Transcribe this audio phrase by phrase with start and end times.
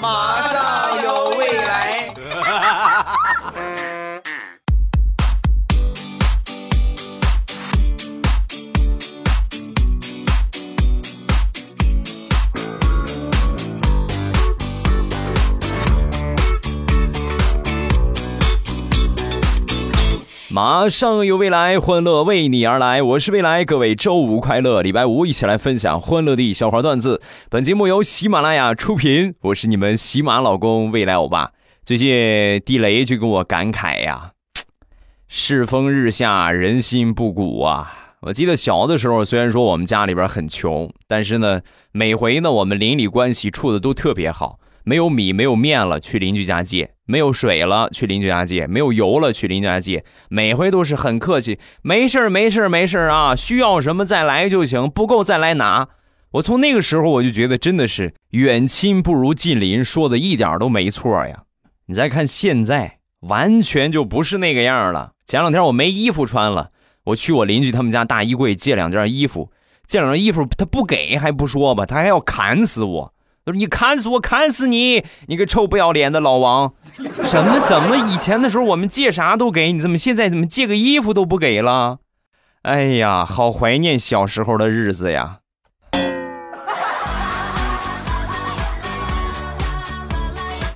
[0.00, 2.14] 马上有未来。
[20.52, 23.00] 马上有未来，欢乐为你而来。
[23.00, 24.82] 我是未来，各位周五快乐！
[24.82, 27.22] 礼拜五一起来分享欢乐的小花段子。
[27.48, 31.52] 本节目由喜马拉雅出品，我是你们喜马老公未来欧巴。
[31.82, 32.10] 最近
[32.66, 34.32] 地雷就跟我感慨呀
[35.26, 44.60] ：“世风日下，人心不古啊！”我记得小的时候，虽然说我们家里边很穷，但是呢，每回呢我们邻里关系处的都特别好。
[44.84, 50.04] 没有米，没有面了，去邻居家借；没有水了，去邻居家借；没有油了，去邻居家借。
[50.28, 53.34] 每回都是很客气，没事儿，没事儿，没事儿啊！
[53.34, 55.88] 需要什么再来就行，不够再来拿。
[56.32, 61.42] 我从那个时候我就觉得真的是远亲不如近邻，说的一点都没错呀。
[61.86, 65.12] 你再看现在，完全就不是那个样了。
[65.26, 66.71] 前两天我没衣服穿了，
[67.04, 69.50] 我去我邻居他们家大衣柜借两件衣服，
[69.86, 73.12] 借两件衣服他不给还不说吧，他还要砍死我。
[73.44, 75.04] 他说：“你砍死我，砍死你！
[75.26, 76.74] 你个臭不要脸的老王！
[77.24, 77.58] 什么？
[77.66, 81.98] 怎么以前的时候我们借啥都给你，怎么现在怎么借个衣服都不给了？
[82.62, 85.38] 哎呀，好怀念小时候的日子呀！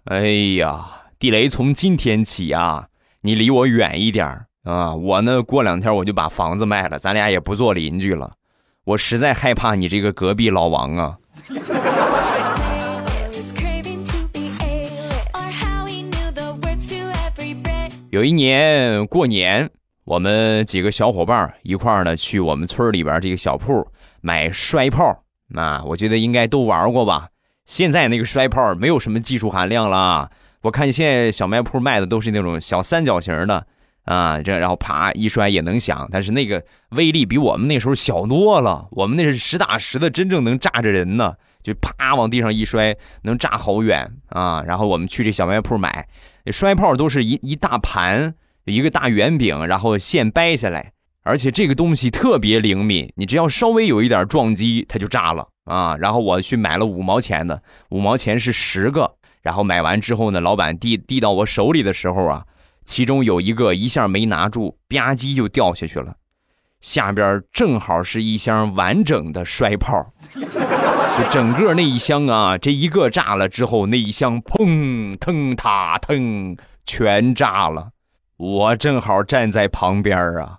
[0.06, 0.26] 哎
[0.58, 0.86] 呀，
[1.20, 2.88] 地雷，从今天起啊，
[3.20, 4.92] 你离我远一点啊！
[4.92, 8.32] 我呢，过两天我就把房子卖了，咱俩也不做邻居了。
[8.82, 11.16] 我实在害怕你这个隔壁老王啊！”
[18.10, 19.70] 有一年过年，
[20.04, 23.86] 我们几个小伙伴一块儿呢去我们村里边这个小铺
[24.20, 25.22] 买摔炮。
[25.54, 27.28] 啊，我觉得应该都玩过吧。
[27.66, 30.28] 现在那个摔炮没有什么技术含量了。
[30.62, 33.64] 我看现在小卖铺卖的都是那种小三角形的
[34.06, 38.88] 啊，这然后啪一摔也能响，但是那个威力比我们那时候小多了。
[38.90, 44.62] 我们那是实打实的，真正能炸着人呢，就啪往地上一摔，能炸好远啊。
[44.62, 46.08] 然后我们去这小卖铺买。
[46.52, 48.34] 摔炮都是一一大盘，
[48.64, 50.92] 一个大圆饼，然后线掰下来，
[51.24, 55.96] 而且这个东西特别灵敏，你只要稍微有一点撞击，它就炸了啊！
[55.98, 62.44] 然后我去买了五毛钱的，五毛钱是十个，然后买完之后呢，老板递递到我手里的时候啊，
[62.86, 66.14] 其中有一个一下没拿住，吧唧就掉下去了，
[66.80, 70.14] 下边正好是一箱完整的摔炮。
[70.32, 77.90] 就整个那一箱啊，这一个炸了之后，那一箱砰腾塔腾全炸了。
[78.36, 80.58] 我正好站在旁边啊，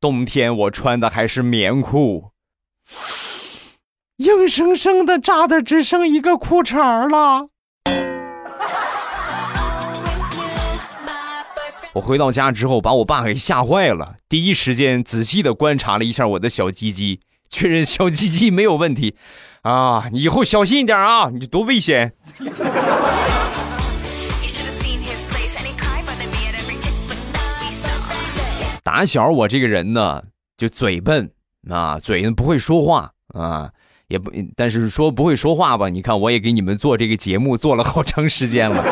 [0.00, 2.30] 冬天我穿的还是棉裤，
[4.16, 7.50] 硬生生的炸的只剩一个裤衩了。
[11.94, 19.14] 我回到家之后，把我爸给吓坏了，第一时间仔细的观察了一下我的小鸡鸡，确认小鸡鸡没有问题。
[19.62, 21.30] 啊，以后小心一点啊！
[21.30, 22.12] 你多危险！
[28.82, 30.24] 打小我这个人呢，
[30.58, 31.30] 就嘴笨
[31.70, 33.70] 啊，嘴不会说话啊，
[34.08, 35.88] 也不，但是说不会说话吧？
[35.88, 38.84] 你看，我也给你们做这个节目做了好长时间了，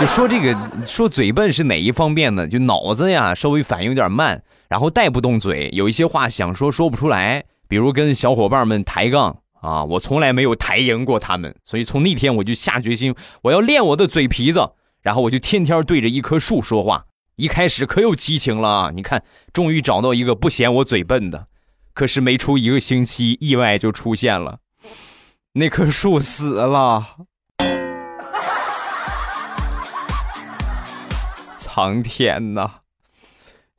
[0.00, 2.46] 就说这个说嘴笨是哪一方面呢？
[2.46, 9.36] 就脑子呀稍微反应有点慢，然后带不动嘴，有一些话想说说不出来，比如跟小伙伴们抬杠。
[9.60, 14.70] 啊，我从来没有抬赢过他们，所以从那天我就下决心，我要练我的嘴皮子，
[15.02, 17.04] 然后我就天天对着一棵树说话。
[17.36, 21.46] 一开始可有激情了啊，你看，终于找到一个不嫌我嘴笨的。
[21.92, 24.60] 可是没出一个星期，意外就出现了，
[25.54, 27.16] 那棵树死了。
[31.58, 32.70] 苍天呐，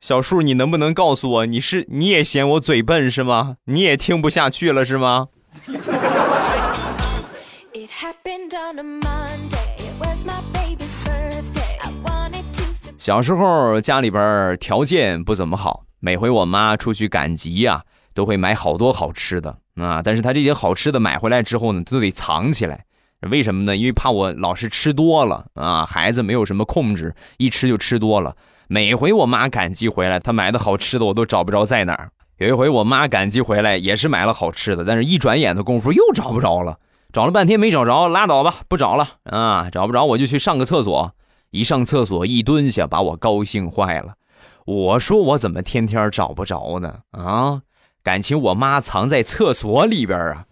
[0.00, 3.56] 小树，你能不能告诉我，你是你也嫌我嘴笨是吗？
[3.64, 5.28] 你也听不下去了是吗？
[12.98, 17.82] 小时候家里边条件不怎么好，每回我妈出去赶集呀，
[18.14, 20.02] 都会买好多好吃的啊。
[20.02, 22.84] 但是他这些好吃的买回来之后呢，都得藏起来，
[23.30, 23.76] 为什么呢？
[23.76, 28.36] 因为怕我老是吃多了啊，孩子没有什么控制，一吃就吃多了。
[28.68, 32.10] 每回我妈赶集回来，她买的好吃的我都找不着在哪儿。
[32.38, 36.78] 有一回，我妈赶集回来，也是买了好吃的，但是一转眼的功夫又找不着了，
[37.12, 41.12] 找了半天没找着，拉倒吧，不找了啊，找不着我就去上个厕所，
[41.50, 44.14] 一上厕所一蹲下，把我高兴坏了。
[44.64, 47.00] 我说我怎么天天找不着呢？
[47.12, 47.60] 啊，
[48.02, 50.44] 感情我妈藏在厕所里边啊。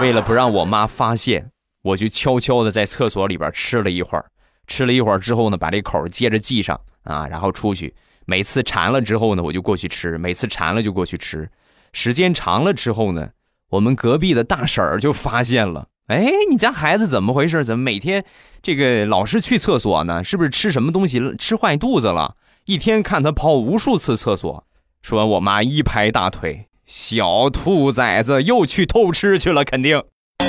[0.00, 1.50] 为了不让我妈发现，
[1.82, 4.24] 我就悄悄的在厕所里边吃了一会儿，
[4.66, 7.94] 吃了一会儿之后呢，把这口接着系上啊，然后出去。
[8.26, 11.50] 每次馋了之后呢，我就过去吃；每次馋了就过去吃。
[11.92, 13.30] 时间长了之后呢，
[13.70, 17.64] 我们隔壁的大婶儿就发现了，哎，你家孩子怎么回事？
[17.64, 18.24] 怎么每天
[18.62, 20.22] 这个老是去厕所呢？
[20.22, 22.36] 是不是吃什么东西吃坏肚子了？
[22.66, 24.64] 一天看他跑无数次厕所。
[25.02, 30.02] 说完，我妈一拍大腿：“小兔崽子又去偷吃去了，肯定。”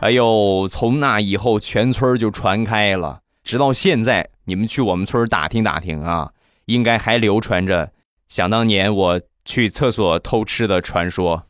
[0.00, 6.30] 哎呦，从那以后全村就传开了，直到现在，你们去我们村打听打听啊，
[6.66, 7.92] 应该还流传着
[8.28, 11.44] 想当年我去厕所偷吃的传说。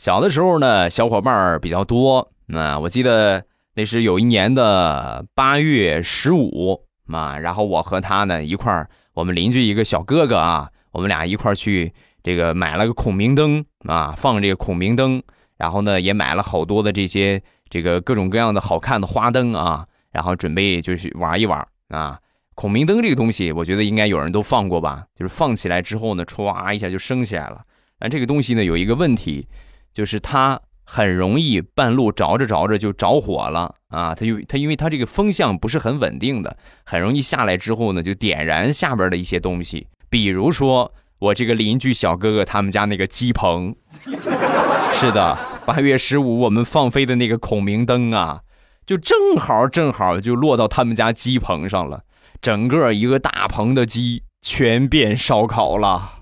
[0.00, 3.44] 小的时候呢，小伙伴比较多，啊，我记得
[3.74, 10.70] 那是有一年的八月十五嘛，然后我和他呢一块儿，我们邻居一个小哥哥啊。
[10.92, 11.92] 我们俩一块儿去
[12.22, 15.22] 这个买了个孔明灯啊，放这个孔明灯，
[15.58, 22.18] 然后呢也买了好多的这些这个各种各样的好看的花灯啊，然后准备就去玩一玩啊。
[22.54, 27.60] 孔明灯这个东西，我觉得应该有人都放过吧，就是放起来之后呢，歘一下就升起来了。
[27.98, 29.46] 但这个东西呢有一个问题，
[29.92, 34.14] 就是它很容易半路着着着着就着火了啊。
[34.14, 39.86] 它就它因为它这个风向不是很稳定的，很容易下来之后呢就点燃下边的一些东西。
[40.08, 43.74] 比如说，我这个邻居小哥哥他们家那个鸡棚，
[44.92, 48.40] 是的，八月十五我们放飞的那个孔明灯啊，
[48.84, 52.02] 就正好正好就落到他们家鸡棚上了，
[52.42, 56.18] 整个一个大棚的鸡全变烧烤了。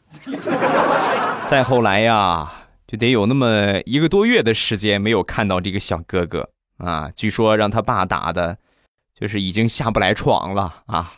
[1.46, 2.52] 再后来呀，
[2.88, 6.48] 就得有那么一个多月的时间没有看到这个小哥哥
[6.78, 8.56] 啊，据说让他爸打的，
[9.14, 11.12] 就是已经下不来床了啊。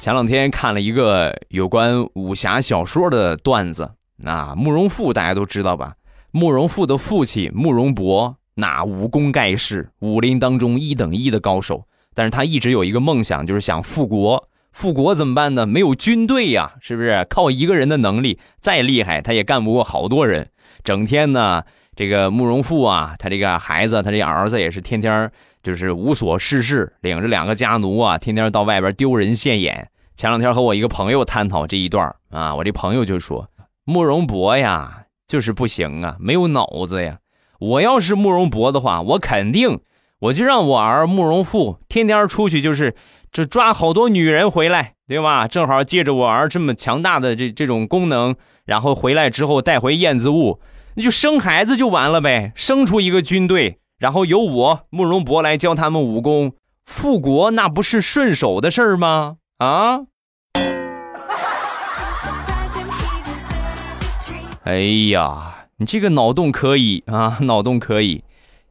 [0.00, 3.92] 前两天看了一个有关武侠小说的段子，
[4.24, 5.94] 啊，慕容复大家都知道吧？
[6.32, 11.86] 慕容复的父亲慕容博，那武功盖世，武林当中一等一的高手。
[12.18, 14.48] 但是他一直有一个梦想，就是想复国。
[14.72, 15.66] 复国怎么办呢？
[15.66, 17.24] 没有军队呀，是不是？
[17.30, 20.50] 靠一个人的能力再厉害，他也干不过好多人。
[20.82, 21.62] 整天呢，
[21.94, 25.30] 这个慕容复啊，他这个孩子，他这儿子也是天天
[25.62, 29.88] 就是无所事事，领着两个家奴啊，天天到外边丢人现眼。
[30.16, 33.48] 前两天和我一个朋友探讨这一段啊，我这朋友就说
[33.86, 37.18] ：“慕容博呀，就是不行啊，没有脑子呀。
[37.60, 39.80] 我要是慕容博的话，我肯定
[40.20, 42.96] 我就让我儿慕容复天天出去，就是
[43.30, 45.46] 这抓好多女人回来，对吧？
[45.46, 48.34] 正好借着我儿这么强大的这这种功能，
[48.64, 50.60] 然后回来之后带回燕子坞，
[50.96, 56.52] 那就生孩子就完了呗，生出一个军队，然后由我慕容博来教他们武功，
[56.84, 60.00] 复国那不是顺手的事儿吗？”啊！
[64.64, 64.80] 哎
[65.10, 68.24] 呀，你这个脑洞可以啊，脑洞可以。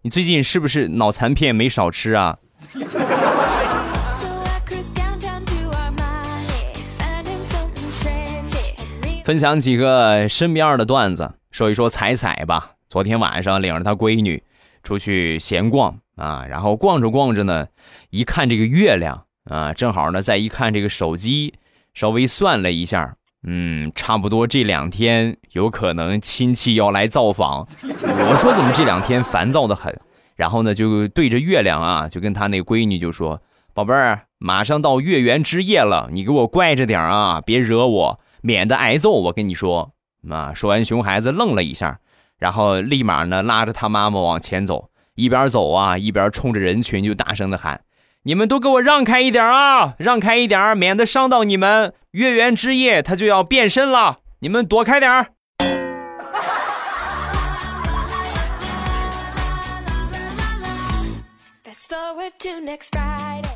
[0.07, 2.37] 你最近是不是脑残片没少吃啊？
[9.25, 12.71] 分享几个身边的段子，说一说彩彩吧。
[12.87, 14.41] 昨天晚上领着她闺女
[14.81, 17.67] 出去闲逛啊，然后逛着逛着呢，
[18.09, 19.25] 一看这个月亮。
[19.43, 21.55] 啊，正好呢，再一看这个手机，
[21.93, 23.17] 稍微算了一下，
[23.49, 27.65] 嗯，差不多这两天有可能亲戚要来造访。
[27.81, 29.97] 我说怎么这两天烦躁的很，
[30.35, 33.41] 然后呢就对着月亮啊，就跟他那闺女就说
[33.73, 39.93] ：“宝贝儿，马上到月圆之夜了，你给我乖着点啊，别惹我，免得挨揍。”我跟你说，
[40.29, 42.01] 啊，说完熊孩子愣了一下，
[42.37, 47.79] 然后立马呢拉着他妈妈往前走，一边走啊一边冲着人群就大声的喊。
[48.27, 49.93] 你们都给我让开一点啊！
[49.97, 51.93] 让开一点，免得伤到你们。
[52.11, 55.27] 月圆之夜，他就要变身了，你们躲开点儿。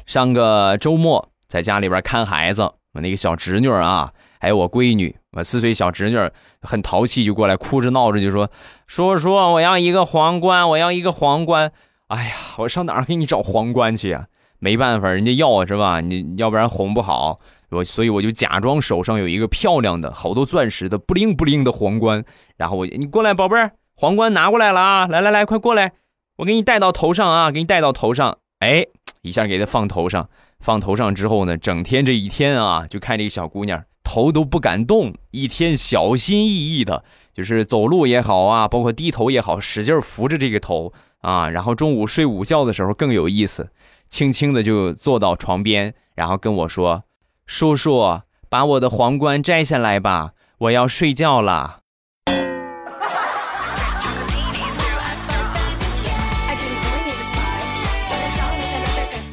[0.05, 2.61] 上个周末在家里边看孩子，
[2.93, 6.17] 我那个小侄女啊，还有我闺女，我四岁小侄女
[6.61, 8.49] 很淘气，就过来哭着闹着就说
[8.87, 11.73] ：“叔叔，我要一个皇冠，我要一个皇冠。”
[12.07, 14.27] 哎呀，我上哪儿给你找皇冠去呀？
[14.63, 16.01] 没办法，人家要是吧？
[16.01, 17.39] 你要不然哄不好
[17.71, 22.23] 我，所以我就假装手上有一个漂亮的、好多钻石的、不灵不灵的皇冠，
[22.57, 25.07] 然后我你过来，宝贝儿，皇冠拿过来了啊！
[25.07, 25.93] 来来来，快过来，
[26.37, 27.49] 我给你戴到头上啊！
[27.49, 28.85] 给你戴到头上，哎，
[29.23, 37.03] 一下给他放头上，放头上之后呢，整天这一天啊，就看这个小姑娘头都不敢动，一天小心翼翼的，
[37.33, 40.91] 就是走路也好啊，包括低头也好，使劲扶着这个头
[41.21, 41.49] 啊。
[41.49, 43.69] 然后中午睡午觉的时候更有意思，
[44.11, 47.05] 轻轻的就坐到床边，然后跟我说
[47.47, 51.79] ：“叔叔，把我的皇冠摘下来吧，我要睡觉了。”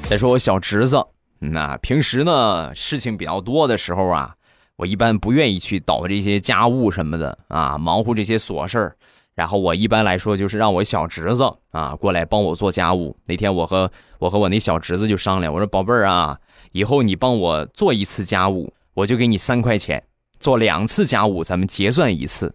[0.08, 1.04] 再说我小侄子，
[1.40, 4.36] 那平时呢事情比较多的时候啊，
[4.76, 8.96] 我一般不愿意去倒这些家务什么的啊，忙活这些琐事儿。
[9.38, 13.16] 然后我一般来说就是让我小侄子啊过来帮我做家务。
[13.26, 16.36] 那天我和我和我那小侄子就商量，我说宝贝儿啊，
[16.72, 20.00] 以后你帮我做一次家务，我就给你三块钱；
[20.40, 22.52] 做两次家务，咱们结算一次。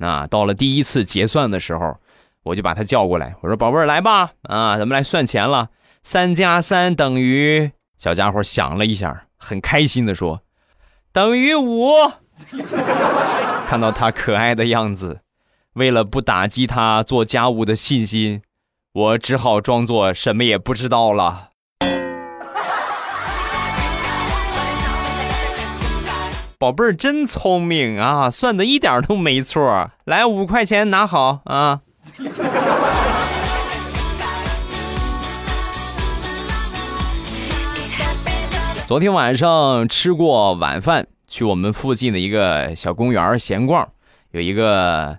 [0.00, 1.96] 啊，到了第一次结算的时候，
[2.42, 5.68] 我就把他叫过来，我说宝贝儿来吧，啊，咱们来算钱了。
[6.02, 10.42] 三加三等于小家伙想了一下，很开心的说
[11.14, 11.92] ：“等于五。”
[13.68, 15.20] 看到他可爱的样子，
[15.74, 18.42] 为了不打击他做家务的信心，
[18.92, 21.48] 我只好装作什么也不知道了。
[26.60, 29.90] 宝贝儿真聪明啊，算的一点都没错。
[30.04, 31.80] 来，五块钱拿好啊。
[38.86, 43.88] 昨天晚上吃过晚饭，去我们附近的一个小公园闲逛，
[44.30, 45.18] 有一个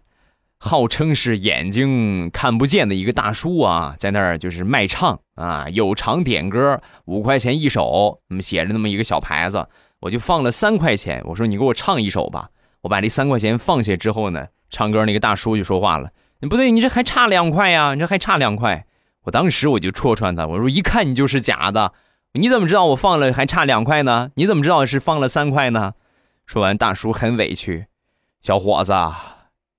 [0.65, 9.67] 号称是眼睛看不见的一个大叔啊，在那儿就是卖唱啊，有偿点歌，五块钱一首，那么写着那么一个小牌子，
[9.99, 12.49] 我就放了三块钱，我说你给我唱一首吧。
[12.81, 18.87] 我把这三块钱放下之后呢，唱歌那个大叔就说话了，你不对，你这还差两块呀，你这还差两块。
[19.25, 21.93] 我当时我就戳穿他，我说一看你就是假的。
[22.33, 24.31] 你怎么知道我放了还差两块呢？
[24.33, 25.93] 你怎么知道是放了三块呢？
[26.47, 27.85] 说完，大叔很委屈
[28.41, 28.93] ：“小伙子，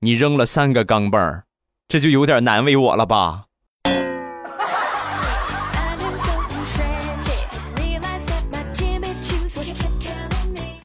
[0.06, 1.42] 你扔了三个钢镚
[1.88, 3.46] 这就有点难为我了吧？”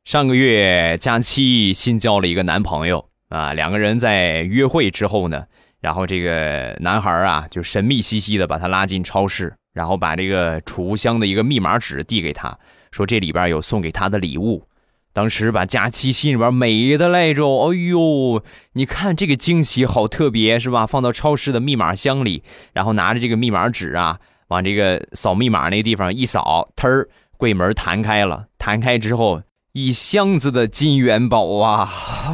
[0.04, 5.46] 上个月佳期新交了一个男朋友啊，两个人在约会之后呢，
[5.80, 9.54] 然后这个男孩啊就神秘兮兮的把他拉进超市。
[9.72, 12.58] 然后把这个储物箱的一个密码纸递给他，
[12.92, 14.68] 说这里边有送给他的礼物。
[15.13, 20.88] 当时把佳期心里边美的来着，哎呦，你看这个惊喜好特别，是吧？
[20.88, 28.46] 放到超市的密码箱里，然后拿着这个密码纸啊，往这个扫密码那地方一扫，忒儿柜门弹开了。
[28.58, 29.41] 弹开之后，
[29.74, 31.89] 一箱子的金元宝啊，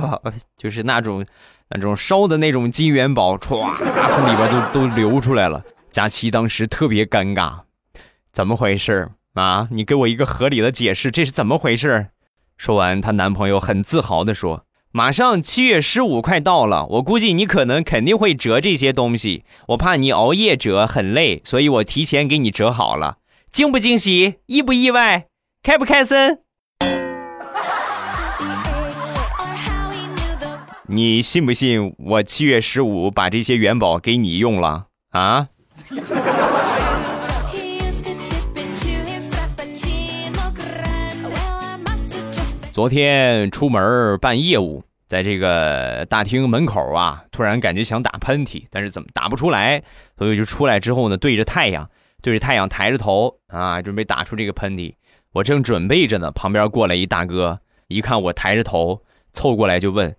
[0.58, 1.26] 就是那种
[1.70, 3.76] 那种烧的那种金元宝，歘，
[4.12, 5.64] 从里边都都流出来了。
[5.90, 7.62] 佳期当时特别尴尬，
[8.32, 9.68] 怎么回事啊？
[9.72, 12.10] 你给我一个合理的解释，这是怎么回事？
[12.58, 23.18] 说完，她男朋友很自豪地说：“马上七月十五快到了，我估计你可能肯定会折这些东西，我怕你熬夜折很累，所以我提前给你折好了。
[23.52, 24.36] 惊不惊喜？
[24.48, 25.28] 意不意外？
[25.62, 26.18] 开不开心？
[30.90, 35.50] 你信不信我七月十五把这些元宝给你用了啊？”
[42.78, 49.82] 昨天出门办业务，在这个大厅门口啊，突然感觉想打喷嚏，但是怎么打不出来，
[50.16, 51.90] 所以就出来之后呢，对着太阳，
[52.22, 54.94] 对着太阳抬着头啊，准备打出这个喷嚏。
[55.32, 59.02] 我正准备着呢，旁边过来一大哥，一看我抬着头，
[59.34, 60.16] 凑过来就问：“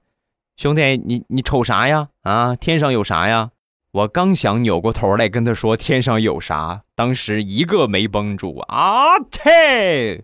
[0.58, 2.08] 兄弟，你你瞅啥呀？
[2.22, 3.52] 啊，天上有啥呀？”
[3.94, 9.16] 我刚想扭过头来跟他说天上有啥，当时一个没绷住啊！
[9.30, 10.22] 忒，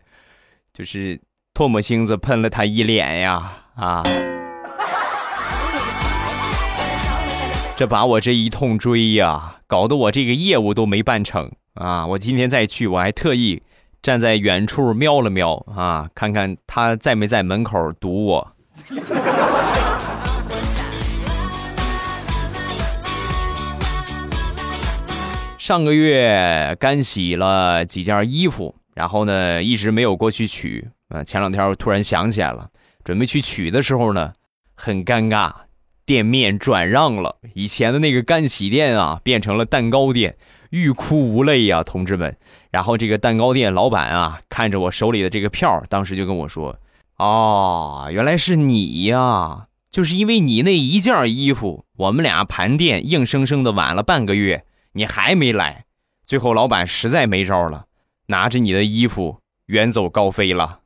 [0.73, 1.21] 就是
[1.55, 3.53] 唾沫星子喷了他一脸呀！
[3.77, 4.03] 啊！
[7.77, 12.05] 这把我这一通追呀，搞得我这个业务都没办成啊！
[12.09, 13.63] 我今天再去，我还特意
[14.03, 18.53] 站在远处瞄了瞄啊，看看他在没在门口堵我。
[25.57, 30.89] 上个月干洗了几件衣服，然后呢一直没有过去取。
[31.15, 32.69] 啊，前两天我突然想起来了，
[33.05, 34.33] 准备去取的时候呢，
[34.75, 35.53] 很尴尬，
[36.05, 40.37] 店面转让了，以前的那个干洗店啊变成了蛋糕店，
[40.71, 42.37] 欲哭无泪呀，同志们。
[42.71, 46.77] 然后这个蛋糕店老板啊，看着我手里的这个票，当时就跟我说
[47.19, 54.65] ：“哦，原来是你呀，就是因为你那一件衣服，我们俩盘店硬生生的晚了半个月。”
[54.97, 55.87] 你还没来，
[56.25, 57.87] 最后老板实在没招了，
[58.27, 60.79] 拿着你的衣服远走高飞了。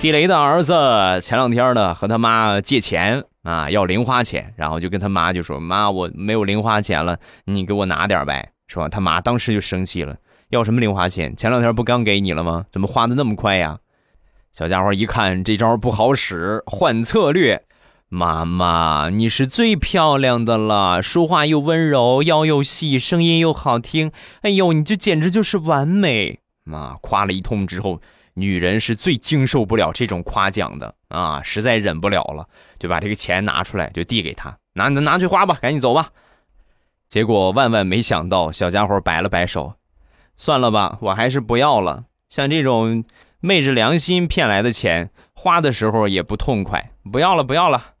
[0.00, 0.72] 地雷的儿子
[1.20, 10.16] 前两天呢和他妈借钱啊，要零花钱，然后就跟他妈就说：“妈，我没有零花钱了，你给我拿点呗，是吧？”他妈当时就生气了
[10.50, 11.34] ：“要什么零花钱？
[11.34, 12.64] 前两天不刚给你了吗？
[12.70, 13.80] 怎么花的那么快呀？”
[14.54, 17.64] 小家伙一看这招不好使，换策略
[18.08, 24.12] ：“妈妈，你是最漂亮的了，说话又温柔，腰又细，声音又好听，
[24.42, 28.00] 哎呦，你这简直就是完美！”妈夸了一通之后。
[28.38, 32.46] 女人是最经受不了这种夸奖的啊，实在忍不了了，
[32.78, 36.10] 就把这个钱拿出来，就递给他，拿拿拿去花吧，赶紧走吧。
[37.08, 39.74] 结果万万没想到，小家伙摆了摆手，
[40.36, 42.04] 算了吧，我还是不要了。
[42.28, 43.04] 像这种
[43.40, 47.94] 昧着良心骗来的钱，花的时候也不痛快，不要了，不要了。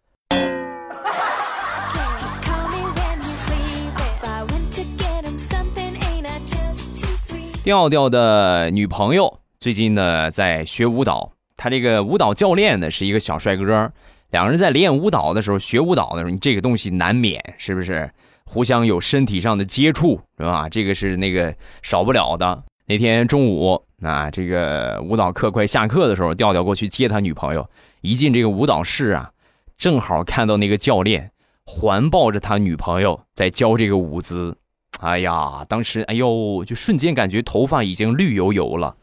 [7.64, 9.40] 调调的女朋友。
[9.60, 11.32] 最近呢，在学舞蹈。
[11.56, 13.92] 他这个舞蹈教练呢，是一个小帅哥。
[14.30, 18.08] 两个人在练舞蹈的时候，学舞蹈的时候，你这个东西难免是不是
[18.44, 20.68] 互相有身体上的接触，是吧？
[20.68, 22.62] 这个是那个少不了的。
[22.86, 27.68] 那天中午，啊，这个舞蹈课快下课的时候，调调过去接他女朋友。
[28.02, 29.32] 一进这个舞蹈室啊，
[29.76, 31.32] 正好看到那个教练
[31.66, 34.56] 环抱着他女朋友在教这个舞姿。
[35.00, 38.96] 哎呀，当时哎呦，就瞬间感觉头发已经绿油油了。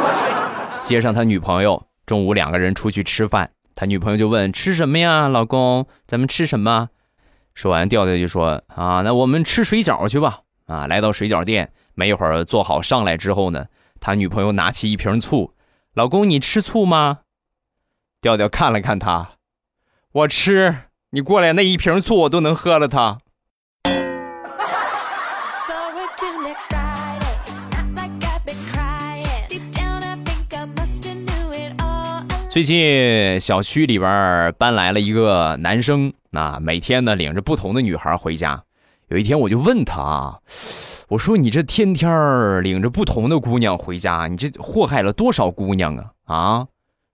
[0.84, 6.90] 接上他女朋友，中午两个人出去吃饭，他女朋友就问吃什么呀，老公，咱们吃什么？
[7.54, 10.40] 说完，调调就说啊，那我们吃水饺去吧。
[10.66, 13.66] 啊，来到水饺店，没一会儿做好上来之后呢，
[14.00, 15.54] 他女朋友拿起一瓶醋，
[15.94, 17.20] 老公你吃醋吗？
[18.20, 19.30] 调调看了看他，
[20.12, 20.76] 我吃，
[21.10, 23.18] 你过来那一瓶醋我都能喝了它。
[32.56, 38.64] 最近小区里边搬来了一个男生啊，每天呢领着不同的女孩回家。
[39.08, 40.38] 有一天我就问他啊，
[41.08, 46.66] 我说你这天天领着不同的姑娘回家，你这祸害了多少姑娘啊啊！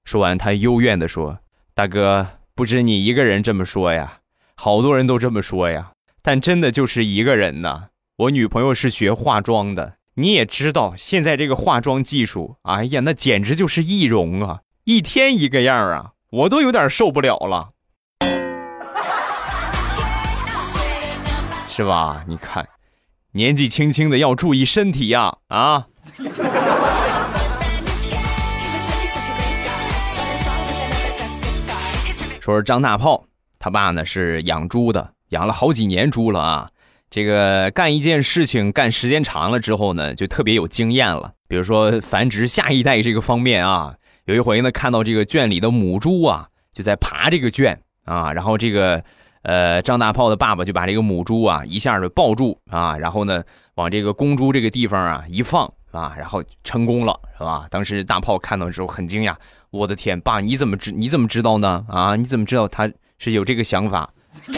[0.05, 1.41] 说完他幽怨的说
[1.75, 2.25] ：“大哥，
[2.55, 4.19] 不止你一个人这么说呀，
[4.55, 5.91] 好多人都这么说呀，
[6.23, 7.87] 但真的就是一个人呢。
[8.17, 17.69] 我女朋友是学化妆的，你也知道现在这个化妆技术，哎呀，那简直就是易容啊。”一天一个样啊，我都有点受不了了，
[21.69, 22.25] 是吧？
[22.27, 22.69] 你看，
[23.31, 25.37] 年纪轻轻的要注意身体呀！
[25.47, 25.87] 啊。
[32.41, 33.25] 说是张大炮，
[33.61, 36.69] 他爸呢是养猪的，养了好几年猪了啊。
[37.09, 41.35] 这个干一件事情干时间长了之后呢，就特别有经验了。
[41.47, 43.95] 比如说繁殖下一代这个方面啊。
[44.27, 49.03] 有一回呢，看到这个圈里的母猪啊，就在爬这个圈啊，然后这个
[49.43, 53.43] 呃张大炮的爸爸就把这个母猪啊一下就抱住啊，然后呢
[53.75, 57.67] 往这个公猪这个地方啊一放啊，然后成功了，是吧？
[57.69, 59.35] 当时大炮看到之后很惊讶，
[59.71, 61.85] 我的天，爸你怎么知你怎么知道呢？
[61.89, 64.09] 啊，你怎么知道他是有这个想法？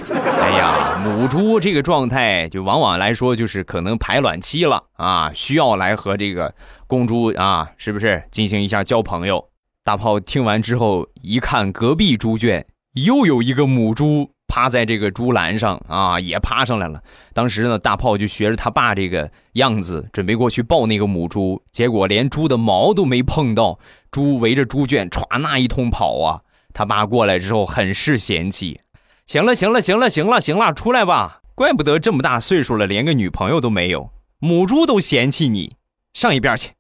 [0.41, 6.55] 哎呀，母猪这个状态就往往来说就是可能排卵期了啊，需要来和这个
[6.87, 9.49] 公猪啊，是不是进行一下交朋友？
[9.85, 17.03] 大炮听完之后，一看隔壁猪圈又有一个母猪趴在这个猪栏上啊，也趴上来了。
[17.35, 23.79] 当时呢，大炮就学着他爸这个样子，准备过去抱那个母猪，结果连猪的毛都没碰到，
[24.11, 26.41] 猪围着猪圈歘那一通跑啊。
[26.73, 28.81] 他爸过来之后很是嫌弃
[29.29, 31.43] ：“行了，行了，行了，行了，行了，出来吧！
[31.55, 35.77] 怪不得这么大岁数了，连个女朋友都没有，母猪都嫌弃你，
[36.15, 36.71] 上一边去。”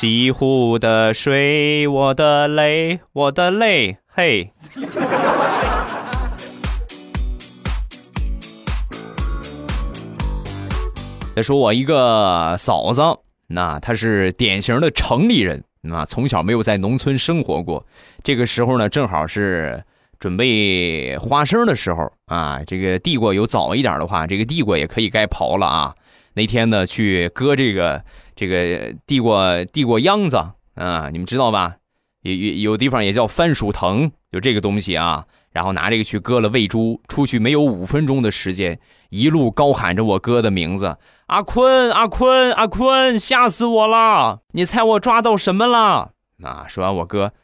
[0.00, 4.50] 西湖的水，我的泪，我的泪，嘿。
[11.36, 13.02] 再说我一个嫂子，
[13.48, 17.84] 那她是典型的城里人，那从小没有在农村生活过。
[18.24, 19.84] 这个时候呢，正好是
[20.18, 22.62] 准备花生的时候啊。
[22.66, 25.94] 这个地瓜有早一点的话，这个地瓜也可以该刨了啊。
[26.34, 28.04] 那天呢，去割这个。
[28.36, 30.38] 这个地瓜地瓜秧子
[30.74, 31.76] 啊，你们知道吧？
[32.22, 35.26] 有有有地方也叫番薯藤，就这个东西啊。
[35.52, 44.40] 然后拿这个去割了喂猪，出去没有五分钟的时间，一路高喊着我哥的名字：“阿坤，阿坤，阿坤！”吓死我了！
[44.52, 46.12] 你猜我抓到什么了？
[46.42, 46.64] 啊！
[46.66, 47.34] 说完我哥，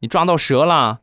[0.00, 1.00] 你抓到蛇了？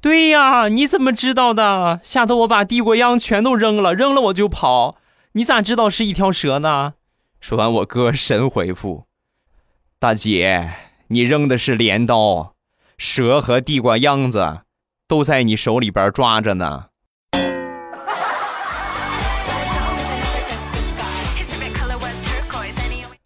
[0.00, 1.98] 对呀，你怎么知道的？
[2.04, 4.98] 吓得我把地瓜秧全都扔了，扔了我就跑。
[5.36, 6.94] 你咋知道是一条蛇呢？
[7.40, 9.06] 说完，我哥神回复
[9.98, 10.72] ：“大姐，
[11.08, 12.54] 你扔的是镰刀，
[12.96, 14.60] 蛇和地瓜秧子
[15.08, 16.90] 都在你手里边抓着呢。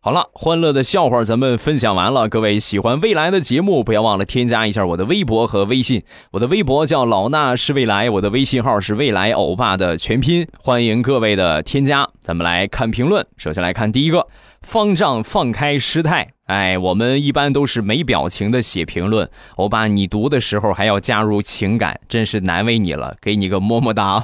[0.09, 2.31] 好了，欢乐的笑话咱们分享完了。
[2.31, 6.03] 各位喜欢未来的节目，不要忘了添加一下我的微博和微信。
[6.31, 10.47] 我的微博叫老衲是未来，我的微信号是未来欧巴的全拼。
[10.59, 12.09] 欢迎各位的添加。
[12.23, 14.27] 咱们来看评论，首先来看第一个，
[14.69, 16.35] 方丈放开师太。
[16.45, 24.23] 哎，我们一般都是没表情的写评论，欧巴，你读的时候还要加入情感，真是难为你了，给你个么么哒。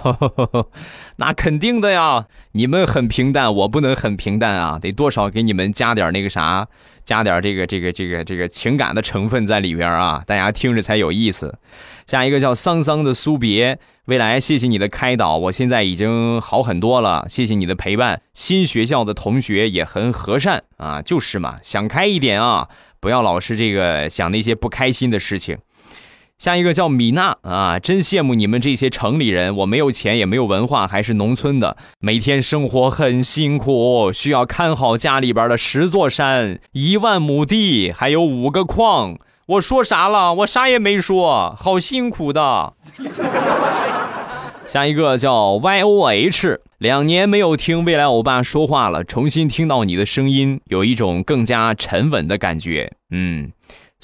[1.16, 6.68] 那肯定的呀，你们很平淡，我不能很平淡啊，得多少给你们加点那个啥，
[7.04, 11.58] 加点这个这个这个这个情感的成分在里边啊，大家听着才有意思。
[12.06, 13.78] 下一个叫桑桑的苏别。
[14.06, 17.24] 未来，谢谢你的开导，我现在已经好很多了。
[17.26, 22.68] 谢谢你的陪伴，新学校的同学也很和善啊，就是嘛，想开一点啊，
[23.00, 25.56] 不要老是这个想那些不开心的事情。
[26.44, 39.16] 下一个叫米娜啊，真羡慕你们这些城里人，我没有钱，也没有文化，还是农村的，每天生活很辛苦，需要看好家里边的十座山、一万亩地，还有五个矿。
[39.46, 40.35] 我说啥了？
[40.35, 42.74] 我啥也没说，好辛苦的。
[44.68, 52.92] 下一个叫 Y O H，两年没有听未来欧巴说话了，重新听到你的声音，有一种更加沉稳的感觉。
[53.11, 53.50] 嗯，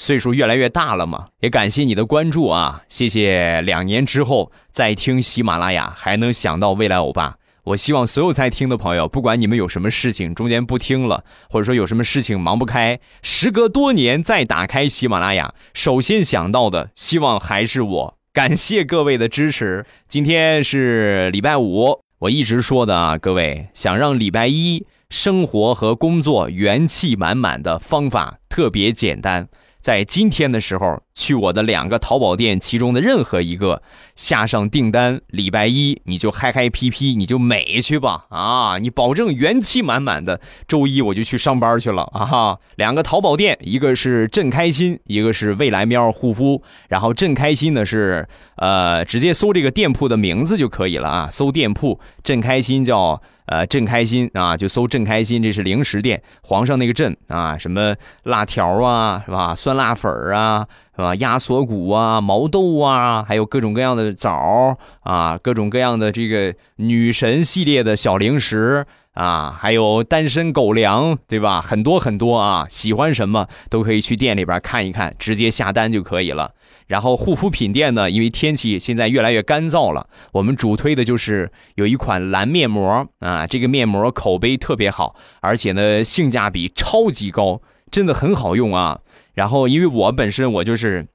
[0.00, 3.60] 岁数越来越大了嘛，也感谢你的关注啊，谢谢。
[3.60, 7.36] 两年之后再听喜马拉雅，还能想到未来欧巴。
[7.64, 18.16] 我希望所有在听的朋友，不管你们有什么事情中间不听了，或者说有什么事情忙不开，时隔多年再打开喜马拉雅，首先想到的希望还是我。
[18.32, 19.84] 感谢各位的支持。
[20.08, 29.46] 今天是礼拜五，我一直说的啊，各位想让礼拜一生活和工作元气满满的方法特别简单。
[29.80, 33.82] 在今天的时候，去我的两个淘宝店其中的任何一个
[34.14, 38.78] 下上订单，礼拜一你就嗨嗨皮皮，你就美去吧啊！
[38.78, 40.40] 你保证元气满满的。
[40.68, 42.26] 周一我就去上班去了啊！
[42.26, 46.62] 哈，两个淘宝店，一个是朕开心，一个是未来喵护肤。
[46.88, 53.22] 然后朕开心呢是呃，直接搜这个店铺的名字就可以了啊，搜店铺朕开心叫。
[53.50, 59.56] 呃，朕开心啊，就搜朕开心，这是零食店，皇上那个朕啊，什么辣条啊，是吧？
[59.56, 61.16] 酸辣粉啊，是吧？
[61.16, 71.60] 鸭锁骨啊，毛豆啊，还有各种各样的枣啊，各种各样的这个女神系列的小零食啊，还有单身狗粮，对吧？
[71.60, 76.52] 很多很多啊，喜欢什么都可以去店里边看一看，直接下单就可以了。
[76.90, 89.02] 然后护肤品店呢，因为天气现在越来越干燥了，我们主推的就是有一款蓝面膜啊，这个面膜口碑特别好，而且呢性价比超级高，真的很好用啊。
[89.34, 91.06] 然后因为我本身我就是，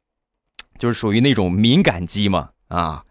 [0.79, 3.03] 就是属于那种敏感肌嘛啊。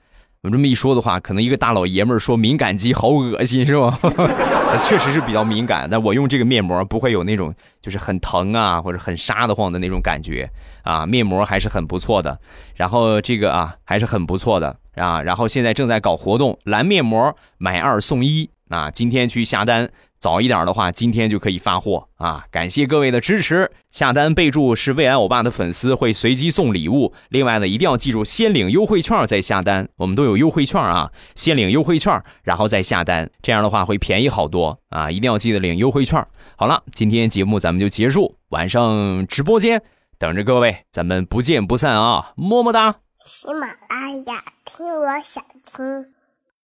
[0.45, 3.99] 我这么一说的话，可能一个大老爷们儿说敏感肌好恶心是吧？
[4.85, 10.47] 确实是比较敏感，但我用这个面膜不会有那种就是很疼啊或者很沙的慌的那种感觉
[10.83, 12.39] 啊，面膜还是很不错的。
[12.75, 15.23] 然后这个啊还是很不错的啊。
[15.23, 19.89] 然后现在正在搞活动，蓝面膜买二送一啊，今天去下单。
[20.25, 22.47] 早一点的话，今天就可以发货啊！
[22.51, 27.13] 感谢各位的支持，下单备注是未来欧巴的粉丝，会随机送礼物。
[27.29, 35.11] 另外呢，一定要记住先领优惠券再下单，我们都有优惠券啊，先领优惠券，然后再下单，这样的话会便宜好多啊！
[35.11, 36.27] 一定要记得领优惠券。
[36.57, 39.83] 好了，今天节目咱们就结束，晚上直播间
[40.19, 42.33] 等着各位，咱们不见不散啊！
[42.35, 42.95] 么么哒。
[43.23, 46.14] 喜马拉雅听，我想听。